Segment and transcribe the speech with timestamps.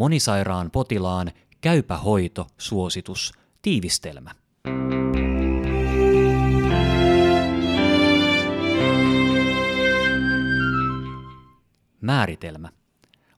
[0.00, 4.30] Monisairaan potilaan käypä hoito suositus tiivistelmä.
[12.00, 12.68] Määritelmä.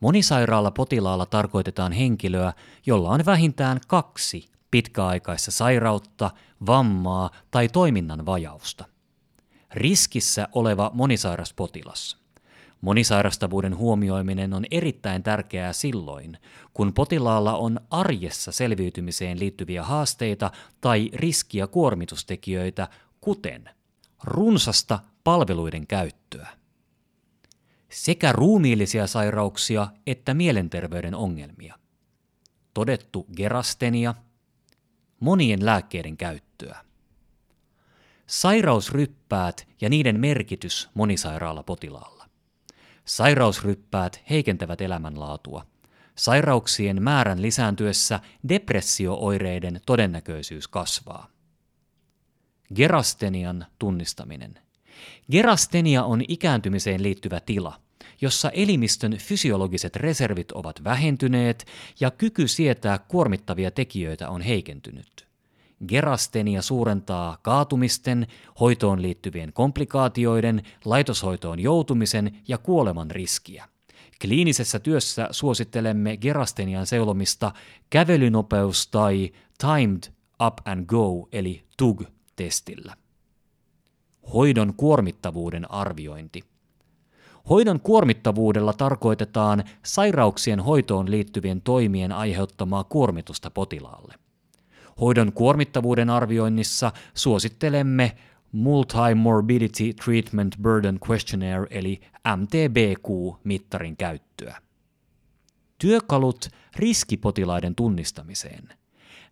[0.00, 2.52] Monisairaalla potilaalla tarkoitetaan henkilöä,
[2.86, 6.30] jolla on vähintään kaksi pitkäaikaista sairautta,
[6.66, 8.84] vammaa tai toiminnan vajausta.
[9.74, 12.27] Riskissä oleva monisairas potilas.
[12.80, 16.38] Monisairastavuuden huomioiminen on erittäin tärkeää silloin,
[16.74, 20.50] kun potilaalla on arjessa selviytymiseen liittyviä haasteita
[20.80, 22.88] tai riskiä kuormitustekijöitä,
[23.20, 23.70] kuten
[24.24, 26.48] runsasta palveluiden käyttöä,
[27.88, 31.74] sekä ruumiillisia sairauksia että mielenterveyden ongelmia,
[32.74, 34.14] todettu gerastenia,
[35.20, 36.78] monien lääkkeiden käyttöä,
[38.26, 42.17] sairausryppäät ja niiden merkitys monisairaalla potilaalla
[43.08, 45.66] Sairausryppäät heikentävät elämänlaatua.
[46.14, 51.28] Sairauksien määrän lisääntyessä depressiooireiden todennäköisyys kasvaa.
[52.74, 54.58] Gerastenian tunnistaminen.
[55.32, 57.80] Gerastenia on ikääntymiseen liittyvä tila,
[58.20, 61.66] jossa elimistön fysiologiset reservit ovat vähentyneet
[62.00, 65.27] ja kyky sietää kuormittavia tekijöitä on heikentynyt.
[65.88, 68.26] Gerastenia suurentaa kaatumisten,
[68.60, 73.68] hoitoon liittyvien komplikaatioiden, laitoshoitoon joutumisen ja kuoleman riskiä.
[74.20, 77.52] Kliinisessä työssä suosittelemme gerastenian seulomista
[77.90, 80.12] kävelynopeus- tai timed
[80.46, 82.94] up and go eli TUG-testillä.
[84.34, 86.42] Hoidon kuormittavuuden arviointi.
[87.48, 94.14] Hoidon kuormittavuudella tarkoitetaan sairauksien hoitoon liittyvien toimien aiheuttamaa kuormitusta potilaalle.
[95.00, 98.16] Hoidon kuormittavuuden arvioinnissa suosittelemme
[98.52, 102.00] Multi-Morbidity Treatment Burden Questionnaire eli
[102.36, 104.56] MTBQ-mittarin käyttöä.
[105.78, 108.68] Työkalut riskipotilaiden tunnistamiseen.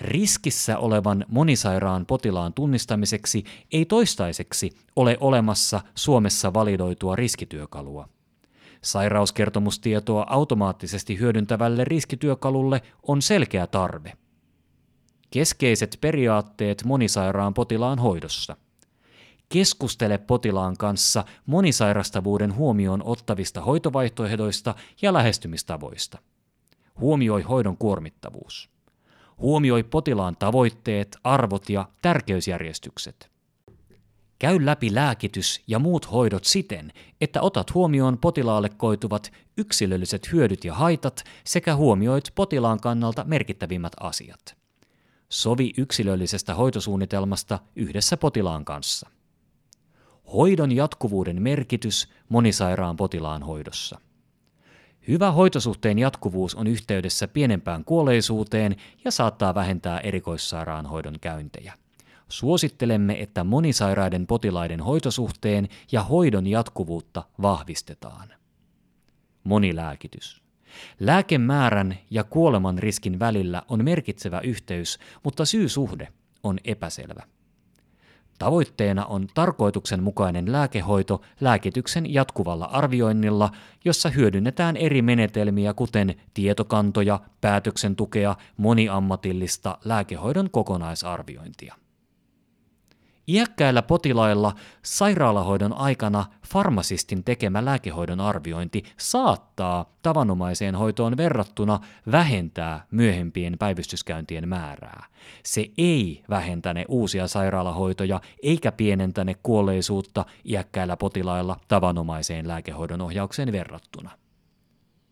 [0.00, 8.08] Riskissä olevan monisairaan potilaan tunnistamiseksi ei toistaiseksi ole olemassa Suomessa validoitua riskityökalua.
[8.82, 14.12] Sairauskertomustietoa automaattisesti hyödyntävälle riskityökalulle on selkeä tarve–
[15.34, 18.56] Keskeiset periaatteet monisairaan potilaan hoidossa.
[19.48, 26.18] Keskustele potilaan kanssa monisairastavuuden huomioon ottavista hoitovaihtoehdoista ja lähestymistavoista.
[27.00, 28.70] Huomioi hoidon kuormittavuus.
[29.38, 33.30] Huomioi potilaan tavoitteet, arvot ja tärkeysjärjestykset.
[34.38, 40.74] Käy läpi lääkitys ja muut hoidot siten, että otat huomioon potilaalle koituvat yksilölliset hyödyt ja
[40.74, 44.63] haitat sekä huomioit potilaan kannalta merkittävimmät asiat.
[45.34, 49.10] Sovi yksilöllisestä hoitosuunnitelmasta yhdessä potilaan kanssa.
[50.32, 54.00] Hoidon jatkuvuuden merkitys monisairaan potilaan hoidossa.
[55.08, 61.74] Hyvä hoitosuhteen jatkuvuus on yhteydessä pienempään kuolleisuuteen ja saattaa vähentää erikoissairaanhoidon käyntejä.
[62.28, 68.28] Suosittelemme, että monisairaiden potilaiden hoitosuhteen ja hoidon jatkuvuutta vahvistetaan.
[69.44, 70.43] Monilääkitys.
[71.00, 76.08] Lääkemäärän ja kuoleman riskin välillä on merkitsevä yhteys, mutta syysuhde
[76.42, 77.22] on epäselvä.
[78.38, 83.50] Tavoitteena on tarkoituksenmukainen lääkehoito lääkityksen jatkuvalla arvioinnilla,
[83.84, 91.74] jossa hyödynnetään eri menetelmiä kuten tietokantoja, päätöksentukea, moniammatillista lääkehoidon kokonaisarviointia.
[93.28, 94.52] Iäkkäillä potilailla
[94.82, 101.80] sairaalahoidon aikana farmasistin tekemä lääkehoidon arviointi saattaa tavanomaiseen hoitoon verrattuna
[102.12, 105.06] vähentää myöhempien päivystyskäyntien määrää.
[105.44, 114.10] Se ei vähentäne uusia sairaalahoitoja eikä pienentäne kuolleisuutta iäkkäillä potilailla tavanomaiseen lääkehoidon ohjaukseen verrattuna.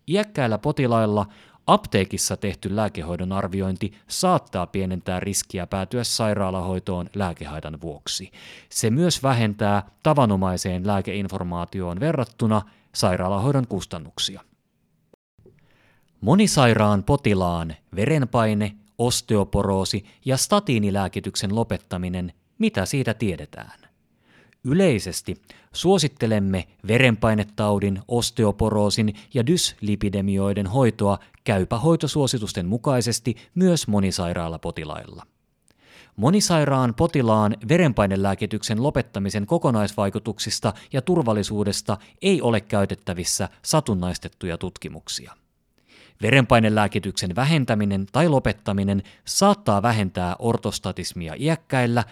[0.09, 1.27] Iäkkäillä potilailla
[1.67, 8.31] Apteekissa tehty lääkehoidon arviointi saattaa pienentää riskiä päätyä sairaalahoitoon lääkehaitan vuoksi.
[8.69, 12.63] Se myös vähentää tavanomaiseen lääkeinformaatioon verrattuna
[12.95, 14.41] sairaalahoidon kustannuksia.
[16.21, 23.92] Monisairaan potilaan verenpaine, osteoporoosi ja statiinilääkityksen lopettaminen, mitä siitä tiedetään?
[24.65, 25.43] Yleisesti
[25.73, 35.23] suosittelemme verenpainetaudin, osteoporoosin ja dyslipidemioiden hoitoa käypä hoitosuositusten mukaisesti myös monisairaalla potilailla.
[36.17, 45.33] Monisairaan potilaan verenpainelääkityksen lopettamisen kokonaisvaikutuksista ja turvallisuudesta ei ole käytettävissä satunnaistettuja tutkimuksia.
[46.23, 52.05] Verenpainelääkityksen vähentäminen tai lopettaminen saattaa vähentää ortostatismia iäkkäillä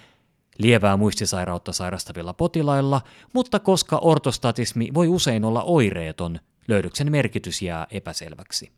[0.61, 3.01] lievää muistisairautta sairastavilla potilailla,
[3.33, 8.73] mutta koska ortostatismi voi usein olla oireeton, löydöksen merkitys jää epäselväksi.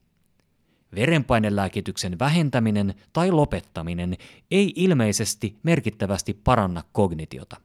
[0.94, 4.16] Verenpainelääkityksen vähentäminen tai lopettaminen
[4.50, 7.56] ei ilmeisesti merkittävästi paranna kognitiota.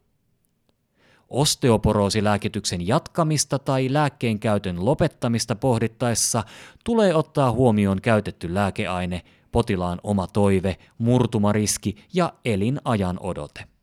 [1.30, 6.44] Osteoporoosilääkityksen jatkamista tai lääkkeen käytön lopettamista pohdittaessa
[6.84, 9.22] tulee ottaa huomioon käytetty lääkeaine,
[9.52, 13.76] potilaan oma toive, murtumariski ja elinajan odote.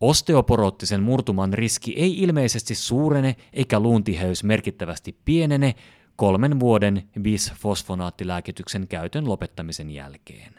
[0.00, 5.74] Osteoporoottisen murtuman riski ei ilmeisesti suurene eikä luuntiheys merkittävästi pienene
[6.16, 10.54] kolmen vuoden bisfosfonaattilääkityksen käytön lopettamisen jälkeen.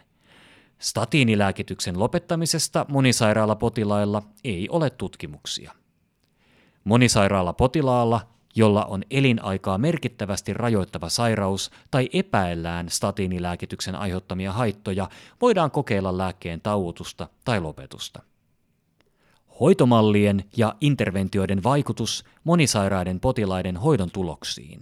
[0.80, 5.72] Statiinilääkityksen lopettamisesta monisairaalapotilailla ei ole tutkimuksia.
[6.84, 15.10] Monisairaalapotilaalla, jolla on elinaikaa merkittävästi rajoittava sairaus tai epäillään statiinilääkityksen aiheuttamia haittoja,
[15.42, 18.22] voidaan kokeilla lääkkeen tauotusta tai lopetusta.
[19.60, 24.82] Hoitomallien ja interventioiden vaikutus monisairaiden potilaiden hoidon tuloksiin.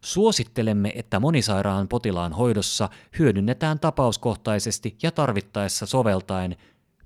[0.00, 6.56] Suosittelemme, että monisairaan potilaan hoidossa hyödynnetään tapauskohtaisesti ja tarvittaessa soveltaen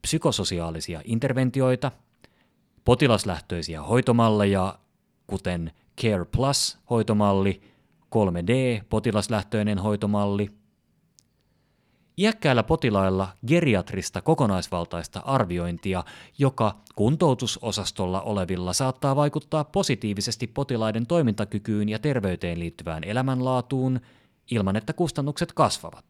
[0.02, 1.92] psykososiaalisia interventioita,
[2.84, 4.78] potilaslähtöisiä hoitomalleja,
[5.26, 7.60] kuten Care Plus-hoitomalli,
[8.16, 10.50] 3D-potilaslähtöinen hoitomalli,
[12.18, 16.04] Iäkkäillä potilailla geriatrista kokonaisvaltaista arviointia,
[16.38, 24.00] joka kuntoutusosastolla olevilla saattaa vaikuttaa positiivisesti potilaiden toimintakykyyn ja terveyteen liittyvään elämänlaatuun
[24.50, 26.04] ilman, että kustannukset kasvavat.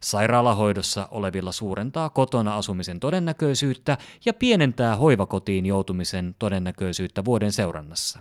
[0.00, 8.20] Sairaalahoidossa olevilla suurentaa kotona asumisen todennäköisyyttä ja pienentää hoivakotiin joutumisen todennäköisyyttä vuoden seurannassa.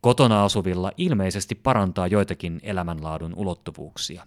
[0.00, 4.26] Kotona asuvilla ilmeisesti parantaa joitakin elämänlaadun ulottuvuuksia.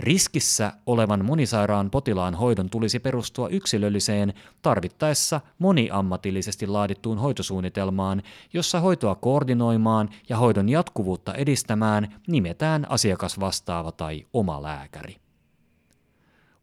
[0.00, 8.22] Riskissä olevan monisairaan potilaan hoidon tulisi perustua yksilölliseen, tarvittaessa moniammatillisesti laadittuun hoitosuunnitelmaan,
[8.52, 15.16] jossa hoitoa koordinoimaan ja hoidon jatkuvuutta edistämään nimetään asiakasvastaava tai oma lääkäri.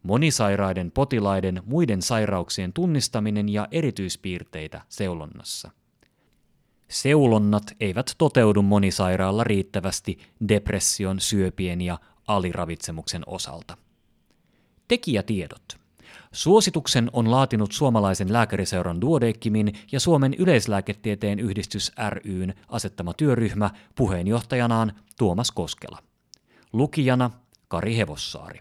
[0.03, 5.71] Monisairaiden potilaiden muiden sairauksien tunnistaminen ja erityispiirteitä seulonnassa.
[6.87, 10.17] Seulonnat eivät toteudu monisairaalla riittävästi
[10.49, 13.77] depression, syöpien ja aliravitsemuksen osalta.
[14.87, 15.83] Tekijätiedot.
[16.31, 25.51] Suosituksen on laatinut suomalaisen lääkäriseuran Duodeckimin ja Suomen yleislääketieteen yhdistys ryn asettama työryhmä puheenjohtajanaan Tuomas
[25.51, 25.97] Koskela.
[26.73, 27.31] Lukijana
[27.67, 28.59] Kari Hevossaari.